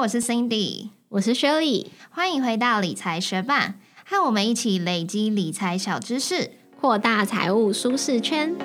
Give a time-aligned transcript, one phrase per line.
[0.00, 3.74] 我是 Cindy，我是 Shirley，欢迎回到理财学霸，
[4.06, 8.56] 和我们一起累积理财小知识，扩大财务舒适圈。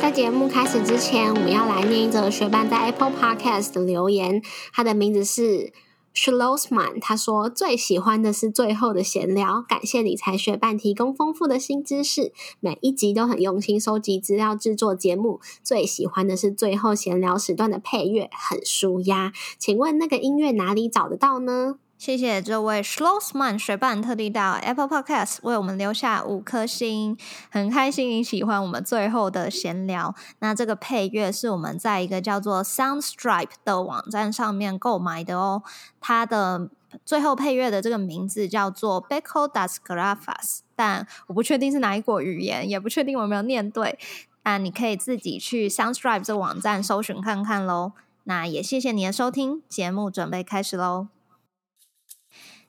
[0.00, 4.40] 在节目开始之前，我们要来念一则学霸在 Apple Podcast 的留言，
[4.72, 5.72] 他的名字是。
[6.14, 15.40] Schlossman，他说最喜欢的是最后的闲聊，感谢理财学伴提供丰富的新知识，每一集都很用心收集资料制作节目。
[15.62, 19.32] 最喜欢的是最后闲聊时段的配乐，很舒压。
[19.58, 21.78] 请问那个音乐哪里找得到呢？
[22.00, 27.14] 谢谢这位 Schlossman 学伴特地到 Apple Podcast 为我们留下五颗星，
[27.50, 30.14] 很开心你喜欢我们最后的闲聊。
[30.38, 35.62] 那这个配乐是我们在一个叫做 Soundstripe 的网站上面购买的哦。
[36.00, 36.70] 它的
[37.04, 43.98] 最后配乐的这个名字叫做 Beko das Grafas，但我不确定是哪一国语言，也不确定我有没有念对。
[44.44, 47.92] 那你可以自己去 Soundstripe 这个网站搜寻看看喽。
[48.24, 51.08] 那也谢谢你的收听，节目准备开始喽。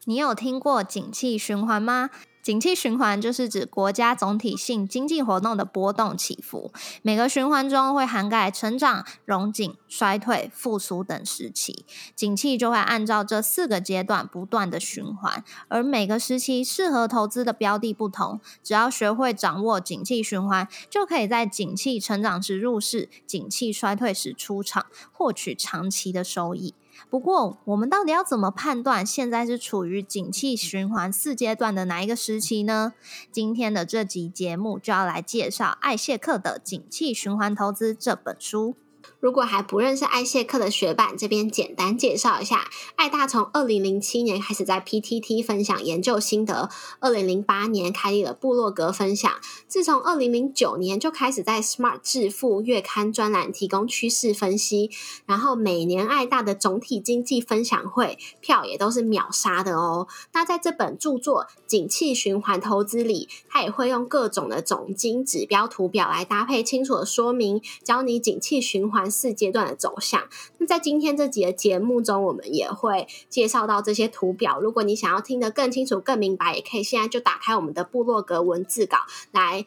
[0.06, 2.10] 你有听过景气循环吗？
[2.42, 6.72] 景气循环就是指国家总体性经济活动的波动起伏，
[7.04, 11.86] 每个循环中会涵盖成长、融景、衰退、复苏等时期。
[12.16, 18.42] 景气就会按照这四个阶段不断的循环，而每个时期适合投资的标的不同。
[18.64, 26.74] 只要学会掌握景气循环，就可以在景气成长时入市，景气衰退时出场，获取长期的收益。
[27.10, 32.94] 不过，我们到底要怎么判断现在是处于景气循环四阶段的哪一个时期呢？
[33.32, 38.76] 今天的这集节目就要来介绍艾谢克的《景气循环投资》这本书。
[39.22, 49.31] 如果还不认识艾谢克的学伴，这边简单介绍一下：艾大从二零零七年开始在 PTT 分享研究心得，二零零八年开立了部落格分享，
[49.67, 54.89] 自从二零零九年就开始在 Smart 致富月刊专栏提供趋势分析，
[55.27, 60.08] 然后每年艾大的总体经济分享会票也都是秒杀的哦。
[60.33, 69.11] 那在这本著作《景气循环投资》里，他也会用各种的总金指标图表来搭配清楚的说明，教你景气循环。
[69.11, 70.30] 四阶段的走向。
[70.58, 74.60] 那在今天这集的节目中，我们也会介绍到这些图表。
[74.60, 78.99] 如果你想要听得更清楚、更明白，也可以现在就打开我们的部落格文字稿
[79.32, 79.66] 来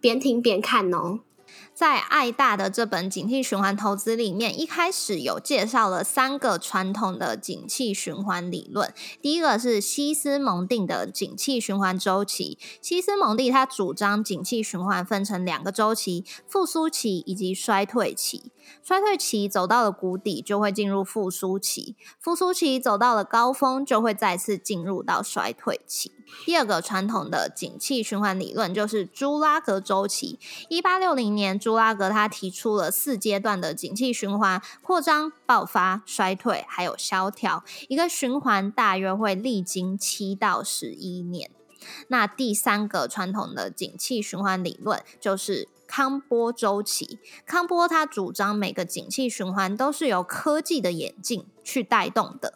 [0.00, 1.20] 边听边看哦。
[1.74, 8.94] 在爱大的这本景气循环投资里面，一开始有介绍了三个传统的景气循环理论。
[9.20, 12.58] 第一个是西斯蒙定的景气循环周期。
[12.80, 18.50] 西斯蒙蒂他主张景气循环分成两个周期：复苏期以及衰退期。
[18.82, 26.12] 衰退期走到了谷底，就会进入复苏期；复苏期走到了高峰，就会再次进入到衰退期。
[26.46, 30.38] 第二个传统的景气循环理论就是朱拉格周期。
[30.70, 37.62] 一八六零年，朱拉格他提出了四阶段的景气循环：扩张、爆发、衰退，还有萧条。
[37.88, 41.50] 一个循环大约会历经七到十一年。
[42.08, 47.18] 那第三个传统的景气循环理论就是康波周期。
[47.44, 52.54] 康波他主张每个景气循环都是由科技的演进去带动的。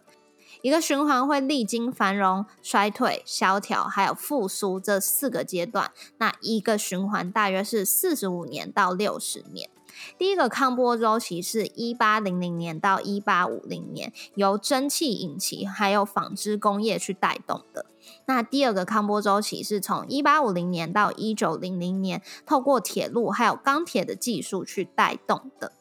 [0.63, 5.93] 一个循环会历经繁荣、衰退、萧条，还有复苏这四个阶段。
[6.17, 9.69] 那一个循环大约是四十五年到六十年。
[10.17, 17.85] 第一个康波周期是一八零零年到一八五零年，由蒸汽引擎还有纺织工业去带动的。
[18.27, 25.73] 那第二个康波周期是从一八五零年到一九零零年，透过铁路还有钢铁的技术去带动的。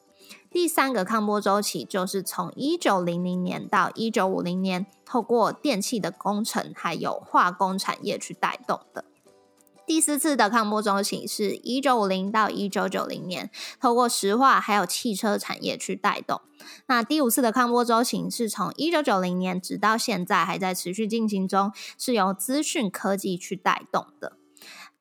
[0.50, 9.04] 第三个康波周期就是从一九零零年到一九五零年，透过电气的工程还有化工产业去带动的。
[9.88, 16.42] 第四次的康波周期是一九五零到一九九零年，透过石化还有汽车产业去带动。
[16.88, 24.34] 那第五次的康波周期是从一九九零年直到现在还在持续进行中，是由资讯科技去带动的。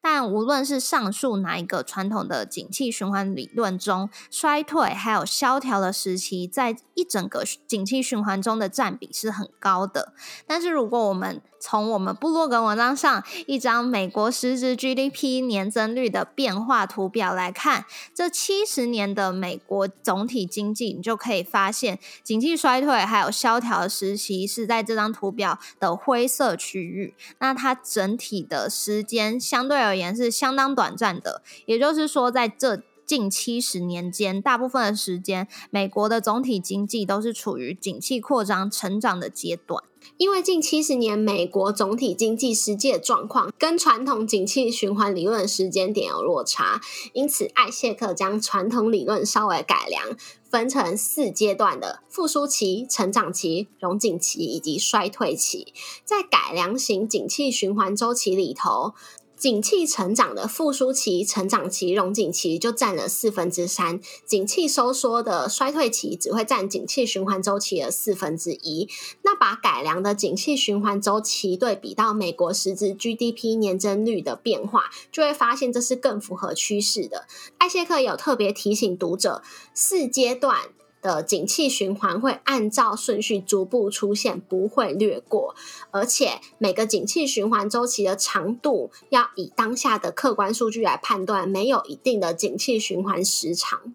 [0.03, 10.13] 但无论是上述哪一个传统的景气循环理论中，衰退还有萧条的时期，在一整个景气循环中的占比是很高的。
[10.47, 27.15] 但是如果我们从我们部落格文章上一张美国实质 GDP 年增率的变化图表来看，这七十年的美国总体经济，你就可以发现，景气衰退还有萧条的时期是在这张图表的灰色区域。
[27.39, 39.83] 那它整体的时间相对而言是相当短暂的，也就是说，在这近七十年间，大部分的时间，美国的总体经济都是处于景气扩张成长的阶段。
[40.16, 46.80] 因为近七十年美国总体经济实际的状况跟传统景气循环理论时间点有落差，
[47.12, 50.16] 因此艾谢克将传统理论稍微改良，
[50.51, 55.72] 分成四阶段的复苏期、成长期、荣景期以及衰退期。
[56.04, 58.95] 在改良型景气循环周期里头。
[59.44, 68.88] 景气成长的复苏期、成长期、荣景期就占了四分之三，景气收缩的衰退期只会占景气循环周期的四分之一。
[69.20, 77.26] 那把改良的景气循环周期对比到美国实质 GDP 年增率的变化，就会发现这是更符合趋势的。
[77.58, 79.42] 艾谢克有特别提醒读者，
[79.74, 80.70] 四阶段。
[81.04, 85.54] 的景气循环会按照顺序逐步出现，不会略过。
[85.91, 93.95] 而且每个景气循环周期的长度要以当下的客观数据来判断，没有一定的景气循环时长。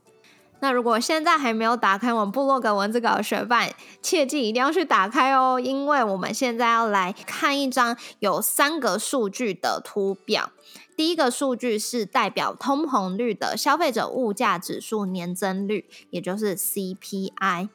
[0.61, 3.71] 那如果现在还没有打开我们部落格文字稿的学伴，
[4.01, 10.51] 切记一定要去打开哦，因为我们现在要来看一张有三个数据的图表。
[10.97, 17.69] 第一个数据是代表通膨率的消费者物价指数年增率，也就是 CPI。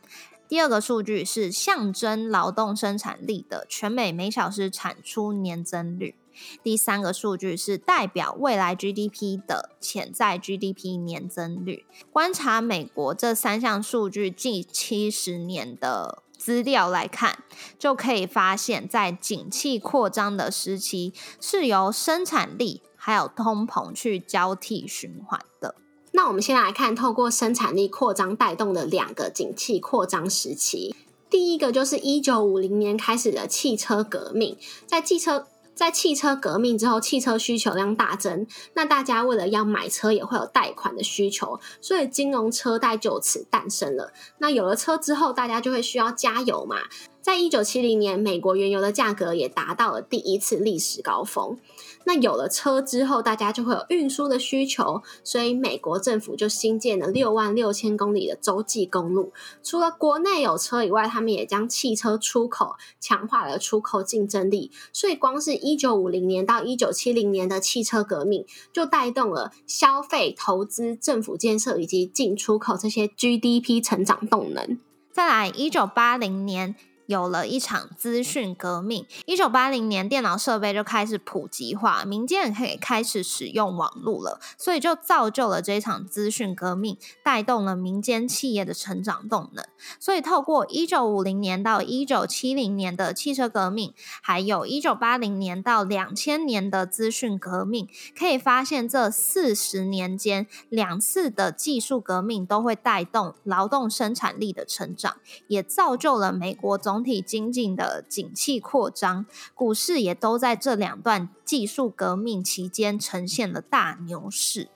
[0.46, 6.14] 第二个数据是象征劳动生产力的全美每小时产出年增率。
[6.62, 11.84] 第三个数据是代表未来 GDP 的潜在 GDP 年增率。
[12.12, 17.38] 观察美国这三项数据近七十年的资料来看，
[17.78, 25.74] 就可以发现，在景气扩张的时期，是由生产力还有通膨去交替循环的。
[26.12, 30.94] 那我们先来看，透过生产力扩张带动的两个景气扩张时期。
[31.30, 44.12] 第一个就是一九五零年开始的汽车革命，在汽车在汽车革命之后，汽车需求量大增，那大家为了要买车，也会有贷款的需求，所以金融车贷就此诞生了。
[44.38, 46.76] 那有了车之后，大家就会需要加油嘛。
[47.20, 51.58] 在一九七零年，美国原油的价格也达到了第一次历史高峰。
[52.06, 59.32] 那有了车之后，大家就会有运输的需求，所以美国政府就新建了六万六千公里的洲际公路。
[59.62, 64.70] 除了国内有车以外，他们也将汽车出口强化了出口竞争力。
[64.92, 74.78] 所以，光是一九五零年到一九七零年的汽车革命，就带动了消费、投资、政府建设以及进出口这些 GDP 成长动能。
[75.10, 76.76] 再来，一九八零年。
[77.06, 79.06] 有了一场资讯革命。
[79.26, 89.64] 一九八零年，电脑设备就开始普及化，民间也可以开始使用网络了，所以就造就了这场资讯革命，带动了民间企业的成长动能。
[90.00, 93.92] 所以，透过一九五零年到一九七零年的汽车革命，
[94.22, 97.86] 还有一九八零年到两千年的资讯革命，
[98.18, 105.18] 可以发现这四十年间两次的技术革命都会带动劳动生产力的成长，
[105.48, 106.93] 也造就了美国总。
[106.94, 114.68] 总体经济的景气扩张，股市也都在这两段技术革命期间呈现了大牛市。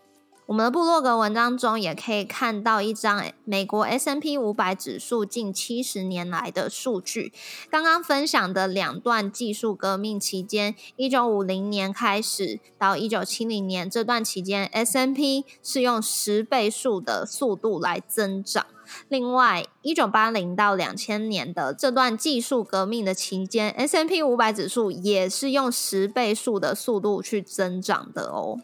[0.47, 7.33] 我们的部落格文章中也可以看到一张美国 S N P 五百指数近七十年来的数据。
[7.71, 18.67] 刚刚分享的两段技术革命期间，一九五零年开始到一九七零年这段期间，S N P 是用十倍数的速度来增长。
[19.09, 28.59] 另外，一九八零到两千年的这段技术革命的期间，S M P 五百指数也是用十倍数的速度去增长的哦。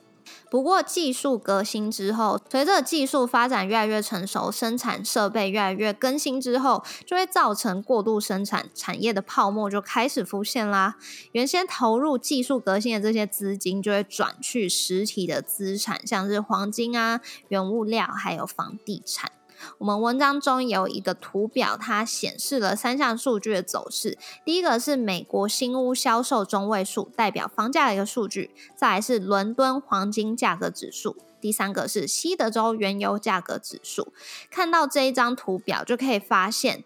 [0.51, 10.95] 不过，技术革新之后，随着技术发展越来越成熟，生产设备越来越更新之后，就会造成过度生产产业的泡沫就开始浮现啦。
[11.33, 19.33] 原先投入技术革新的这些资金，就会转去实体的资产，像是黄金啊、原物料，还有房地产。
[19.79, 24.19] 我们文章中有一个图表，它显示了三项数据的走势。
[24.45, 34.13] 第一个是美国新屋销售中位数，代表房价的一个数据；再来是伦敦黄金价格指数；第三个是西德州原油价格指数。
[34.51, 36.85] 看到这一张图表，就可以发现。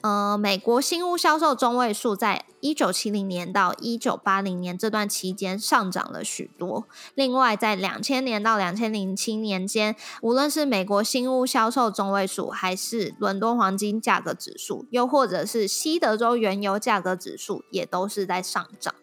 [0.00, 6.86] 呃，美国新屋销售中位数在一九七零年到一九八零年这段期间上涨了许多。
[7.16, 18.94] 另外，在两千年到两千零七年间，无论是美国新屋销售中位数，还是伦敦黄金价格指数，又或者是西德州原油价格指数，也都是在上涨。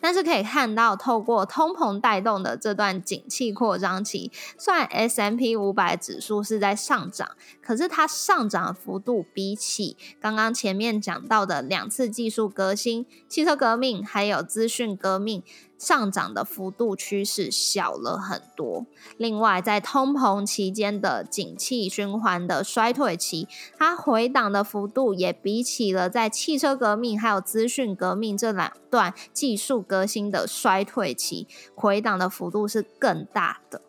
[0.00, 15.42] 但是可以看到，透过通膨带动的这段景气扩张期，虽然 S M P 五百指数是在上涨，可是它上涨幅度比起刚刚前面讲到的两次技术革新、汽车革命还有资讯革命
[15.80, 18.84] 上涨的幅度趋势小了很多。
[19.16, 33.80] 另外，在通膨期间的景气循环的衰退期，它回档的幅度也比起了在汽车革命还有资讯革命这两段技术革新的衰退期，回档的幅度是更大的。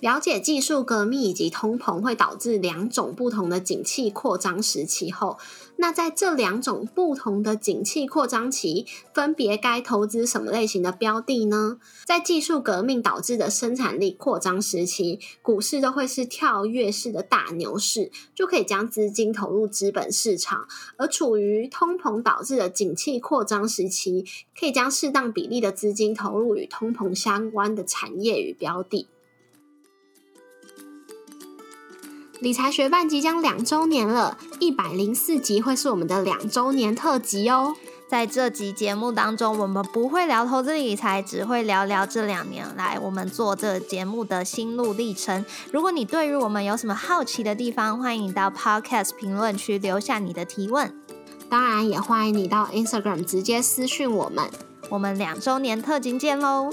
[0.00, 5.38] 了解技术革命以及通膨会导致两种不同的景气扩张时期后，
[5.76, 11.78] 那在这两种不同的景气扩张期，分别该投资什么类型的标的呢？
[12.04, 24.24] 在技术革命导致的生产力扩张时期，股市都会是跳跃式的大牛市，就可以将资金投入资本市场；而处于通膨导致的景气扩张时期，
[24.58, 29.08] 可以将适当比例的资金投入与通膨相关的产业与标的。
[32.42, 37.76] 理财学办即将两周年了，一百零四集会是我们的两周年特辑哦。
[38.08, 45.44] 在这集节目当中，我们不会聊投资理财，只会聊聊这两年来我们做这节目的心路历程。
[45.72, 50.92] 如果你对于我们有什么好奇的地方，欢迎到 Podcast 评论区留下你的提问。
[51.48, 54.50] 当然，也欢迎你到 Instagram 直接私讯我们。
[54.90, 56.70] 我们两周年特辑见喽！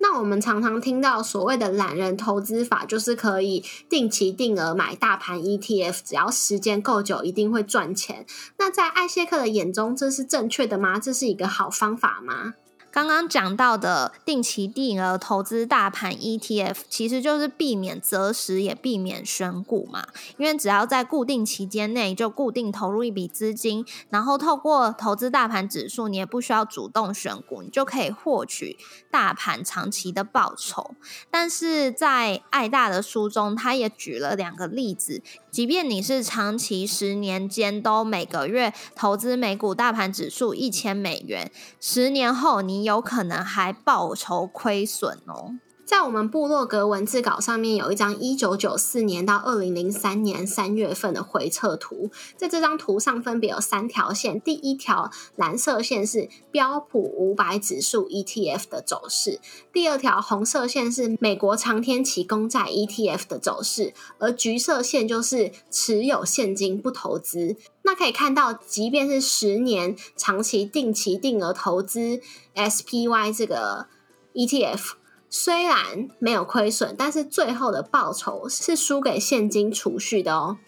[0.00, 8.24] 那我们常常听到所谓的懒人投资法，就是可以定期定额买大盘 ETF，只要时间够久，一定会赚钱。
[8.58, 10.98] 那在艾谢克的眼中，这是正确的吗？
[10.98, 12.54] 这是一个好方法吗？
[12.98, 20.08] 刚刚讲到的定期定额投资大盘 ETF，其实就是避免择时，也避免选股嘛。
[20.36, 28.76] 因为只要在固定期间内就固定投入一笔资金，然后透过投资大盘指数，你也不需要主动选股，你就可以获取
[29.12, 30.96] 大盘长期的报酬。
[31.30, 35.22] 但是在爱大的书中，他也举了两个例子。
[35.58, 41.50] 即便你是长期十年间都每个月投资美股大盘指数一千美元，
[41.80, 45.58] 十年后你有可能还报酬亏损哦。
[45.88, 59.40] 在我们部落格文字稿上面有一张一九九四年到二零零三年三月份的回测图，在这张图上分别有三条线，第一条蓝色线是标普五百指数 ETF 的走势，
[59.72, 67.56] 第二条红色线是美国长天期公债 ETF 的走势，而橘色线就是持有现金不投资。
[67.84, 72.20] 那可以看到，即便是十年长期定期定额投资
[72.54, 73.86] SPY 这个
[74.34, 74.97] ETF。
[75.30, 80.58] 虽然没有亏损，但是最后的报酬是输给现金储蓄的哦。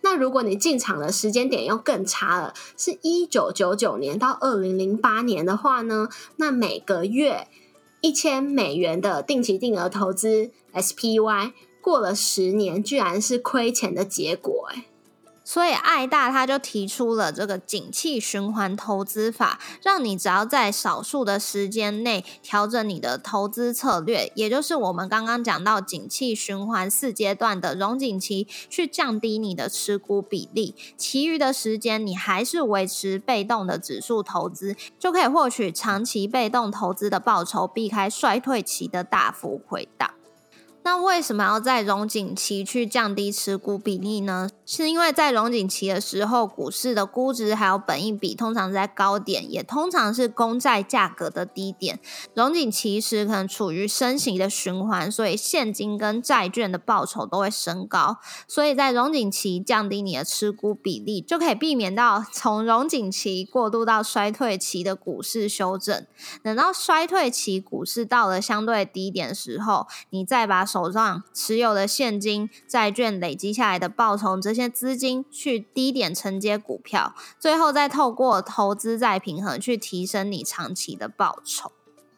[0.00, 6.08] 那如果你进场的时间点又更差了，是一九九九年到二零零八年的话呢？
[6.36, 7.46] 那每个月
[8.00, 14.86] 一千美元的定期定额投资 SPY，过了十年，居然是亏钱的结果哎。
[15.44, 40.10] 所以爱大他就提出了这个景气循环投资法，让你只要在少数的时间内调整你的投资策略，也就是我们刚刚讲到景气循环四阶段的融景期，去降低你的持股比例，其余的时间你还是维持被动的指数投资，就可以获取长期被动投资的报酬，避开衰退期的大幅回档。
[40.84, 44.50] 那为什么要在融景期去降低持股比例呢？
[44.66, 52.00] 是因为在融景期的时候，股市的估值还有本益比通常在高点，也通常是公债价格的低点。
[52.34, 58.18] 融景期时可能处于升息的循环，所以现金跟债券的报酬都会升高。
[58.48, 66.06] 所以在融景期降低你的持股比例，就可以避免到从融景期过渡到衰退期的股市修正。
[66.42, 81.72] 等到衰退期股市到了相对低点时候，你再把手上持有的现金、债券累积下来的报酬，这些资金去低点承接股票，最后再透过投资再平衡去提升你长期的报酬。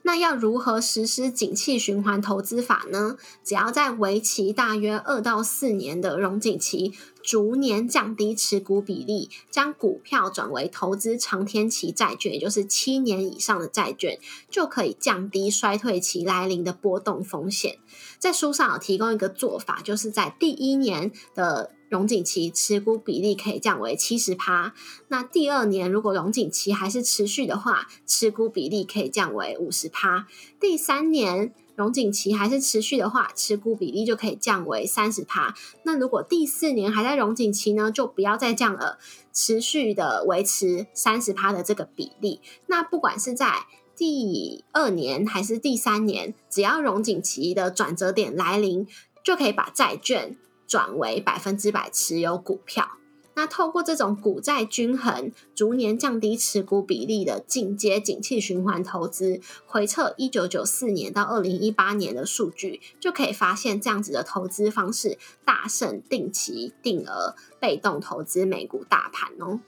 [0.06, 3.16] 那要如何实施景气循环投资法呢？
[3.42, 6.92] 只要在为期大约二到四年的融景期，
[7.24, 14.18] 逐年降低持股比例，将股票转为投资长天期债券，也就是七年以上的债券，
[14.50, 17.78] 就可以降低衰退期来临的波动风险。
[18.18, 21.72] 在书上有提供一个做法，就是在第一年的。
[21.90, 24.74] 融景期持股比例可以降为七十趴，
[25.08, 30.26] 那第二年如果融景期还是持续的话，持股比例可以降为五十趴。
[30.58, 35.54] 第三年融景期还是持续的话，持股比例就可以降为三十趴。
[35.84, 38.98] 那如果第四年还在融景期呢，就不要再降了，
[39.32, 42.40] 持续的维持三十趴的这个比例。
[42.66, 43.66] 那不管是在
[43.96, 48.86] 第二年还是第三年，只要融景期的转折点来临，
[49.22, 50.36] 就可以把债券。
[50.66, 52.88] 转为百分之百持有股票。
[53.34, 69.60] 那透过这种股债均衡、逐年降低持股比例的进阶景气循环投资，回测一九九四年到二零一八年的数据，就可以发现这样子的投资方式大胜定期定额被动投资美股大盘哦。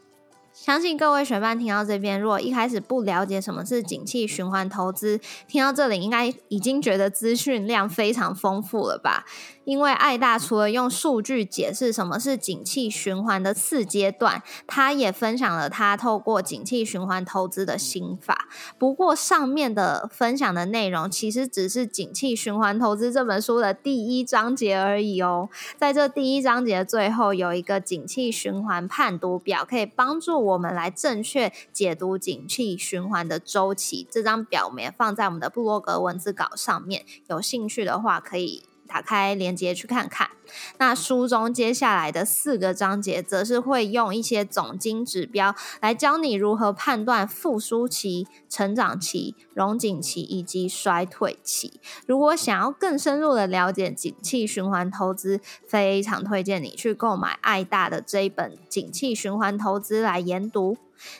[0.53, 9.27] 相信各位学伴听到这边，如果一开始不了解什么是景气循环投资，听到这里应该已经觉得资讯量非常丰富了吧？
[9.67, 18.49] 因为爱大除了用数据解释什么是景气循环的四阶段，他也分享了他透过景气循环投资的心法。
[18.79, 25.49] 不过上面的分享的内容其实只是《景气循环投资》这本书的第一章节而已哦。
[25.77, 34.07] 在这第一章节最后有一个景气循环判读表，可以帮助我们来正确解读景气循环的周期。
[34.09, 38.63] 这张表我们也放在我们的布洛格文字稿上面，有兴趣的话可以。
[38.87, 40.31] 打开链接去看看。
[40.79, 51.81] 那书中接下来的四个章节，则是会用一些总经指标来教你如何判断复苏期、成长期、荣景期以及衰退期。
[52.07, 60.79] 如果想要更深入的了解景气循环投资，非常推荐你去购买爱大的这一本《景气循环投资》来研读。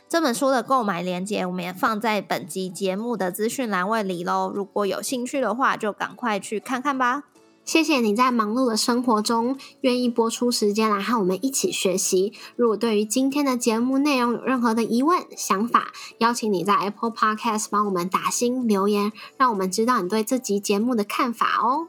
[0.09, 4.51] 这本书的购买链接，我们也放在本集节目的资讯栏位里喽。
[4.55, 7.25] 如果有兴趣的话，就赶快去看看吧。
[7.67, 12.33] 谢谢你在忙碌的生活中愿意播出时间来和我们一起学习。
[12.55, 21.89] 如果对于今天的节目内容有任何的疑问、想法，邀请你在 Apple Podcast 帮我们打新留言，让我们知道你对这集节目的看法哦。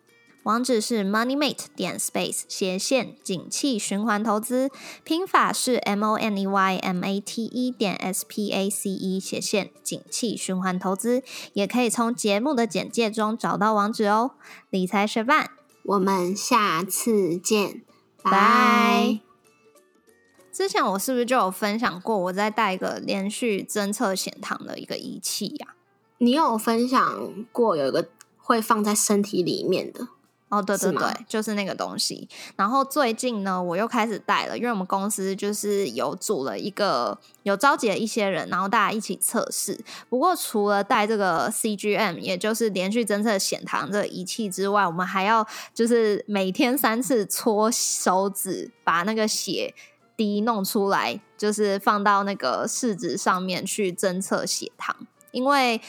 [0.43, 4.71] 网址是 moneymate 点 space 斜线景气循环投资，
[5.03, 9.19] 拼法是 m o n e y m a t e 点 s p a c e
[9.19, 11.21] 斜线景气循环投资，
[11.53, 14.31] 也可以从节目的简介中找到网址哦。
[14.71, 15.51] 理财学伴，
[15.83, 17.83] 我们下次见，
[18.23, 19.19] 拜。
[20.51, 25.75] 之前我是不是就有分享过，我在带一个连续侦测血糖的一个仪器呀？
[26.17, 30.07] 你有分享过有一个会放在身体里面的？
[30.51, 32.27] 哦，对对对，就是那个东西。
[32.57, 39.79] 然后最近呢，我又开始带了，因为我们公司就是有组了一个，有召集了一些人，然后大家一起测试。
[40.09, 49.73] 不过除了带这个 CGM，也就是连续侦测血糖这个仪器之外，我们还要就是每天三次搓手指，把那个血
[50.17, 54.93] 滴弄出来，就是放到那个试纸上面去侦测血糖。
[55.31, 55.79] 因为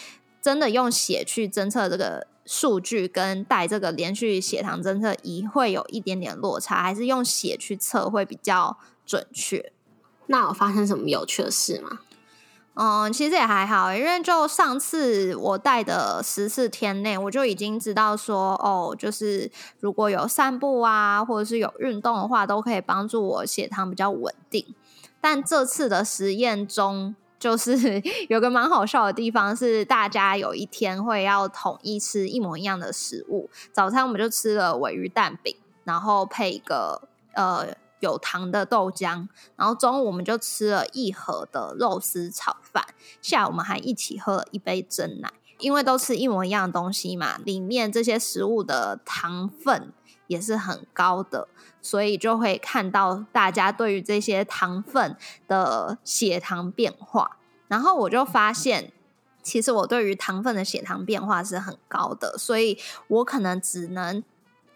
[0.40, 2.28] 真的用血去侦测这个。
[2.44, 8.76] 数据跟带这个连续血糖侦测仪会有一点点落差，还是用血去测会比较
[9.06, 9.72] 准确？
[10.26, 12.00] 那有发生什么有趣的事吗？
[12.74, 24.74] 嗯，其实也还好，因为就上次我带的十四天内，我就已经知道说，哦，就是如果有散步啊，或者是有运动的话，都可以帮助我血糖比较稳定。
[25.20, 28.00] 但这次的实验中，就是
[28.30, 33.50] 有个蛮好笑的地方，是大家有一天会要统一吃一模一样的食物。
[33.72, 37.66] 早餐我们就吃了尾鱼蛋饼，然后配一个呃
[37.98, 39.26] 有糖的豆浆。
[39.56, 42.84] 然后中午我们就吃了一盒的肉丝炒饭。
[43.20, 45.28] 下午我们还一起喝了一杯真奶，
[45.62, 49.92] 因为都吃一模一样的东西嘛，里面这些食物的糖分
[50.26, 51.48] 也是很高的。
[51.84, 55.16] 所以就会看到大家对于这些糖分
[55.48, 58.92] 的血糖变化，然后我就发现，
[59.42, 64.22] 其实我对于糖分的血糖变化是很高的，所以我可能只能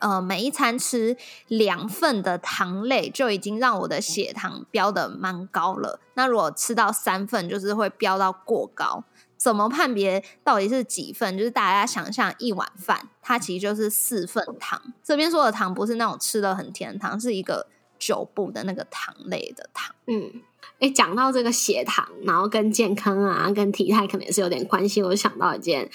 [0.00, 6.00] 呃每一餐吃两份的糖类，就已经让我的血糖飙的蛮高了。
[6.14, 9.04] 那如果吃到三份，就是会飙到过高。
[9.36, 11.36] 怎么判别到底是几份？
[11.36, 14.80] 就是大家想象一碗饭，它其实就是四份糖。
[15.04, 17.66] 这边说的糖不是那种吃的很甜的糖，是一个
[17.98, 19.94] 酒部的那个糖类的糖。
[20.06, 20.42] 嗯，
[20.80, 25.02] 哎，讲到这个血糖，然后跟健康啊、跟体态可能也是有点关系。
[25.02, 25.90] 我就想到一件，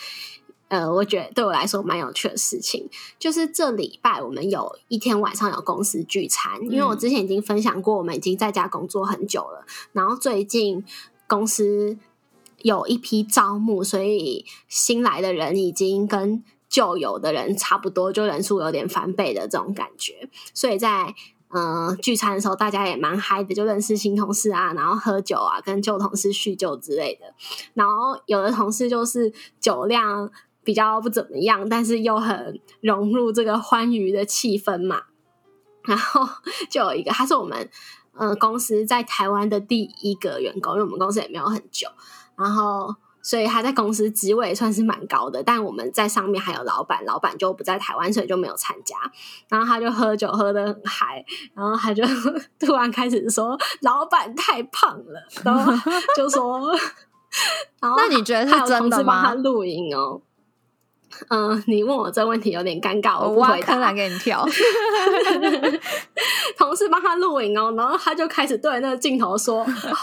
[0.67, 10.85] 呃，我觉得对我来说蛮有趣的事情，就是这礼拜我们有一天晚上有公司聚餐，因为我之前已经分享过，我们已经在家工作很久了，然后最近
[11.27, 11.97] 公司。
[12.63, 20.29] 有一批招募，所以新来的人已经跟旧有的人差不多，就人数有点翻倍的这种感觉。
[20.53, 21.13] 所以在
[21.49, 27.33] 嗯聚餐的时候，大家也蛮嗨的，就认识新同事啊，然后喝酒啊，跟旧同事叙旧之类的。
[27.73, 30.31] 然后有的同事就是酒量
[30.63, 35.01] 比较不怎么样，但是又很融入这个欢愉的气氛嘛。
[35.83, 36.25] 然后
[36.69, 37.69] 就有一个，他是我们
[38.13, 41.87] 呃公司在台湾的第一个员工，因为我们公司也没有很久，
[42.35, 45.43] 然后所以他在公司职位算是蛮高的。
[45.43, 48.95] 但我们在上面还有老板，老板就不在台湾，所以就没有参加。
[49.47, 52.03] 然后他就喝酒喝的很嗨，然后他就
[52.59, 55.71] 突然开始说老板太胖了，然后
[56.17, 56.59] 就说，
[57.79, 59.23] 然后那你觉得是真的吗？
[59.27, 60.21] 他录音哦。
[61.29, 63.75] 嗯， 你问我这问题有点尴尬，我不回答。
[63.77, 64.45] 来给你跳。
[66.57, 69.61] 同事帮他录影哦，然后他就开始对那个镜头说：“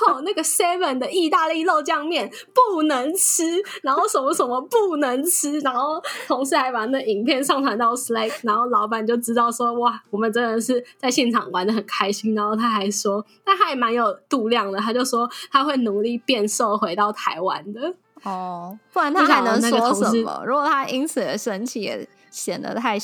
[0.09, 3.45] 哦，那个 Seven 的意大利肉酱面不能吃，
[3.83, 17.95] 然后什么什么不能吃。”然后同事还把那影片上传到 Slack，然后老板就知道说：“哇，我们真的是在现场玩的很开心。”然后他还说：“但他也蛮有度量的，他就说他会努力变瘦回到台湾的。”
[18.25, 20.43] 哦，不然他还能说什么？
[20.47, 22.99] 如果他因此而生气，也显得太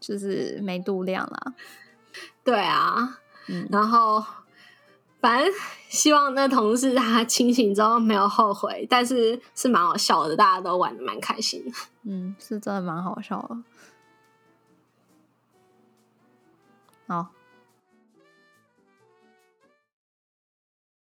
[0.00, 1.54] 就是没度量了。
[2.44, 4.24] 对啊，嗯，然后
[5.20, 5.52] 反正
[5.88, 11.64] 希望那同事他清醒之后没有后悔，但是是蛮好笑的，大家都玩的蛮开心。
[12.02, 13.56] 嗯，是真的蛮好笑的。
[17.06, 17.28] 好。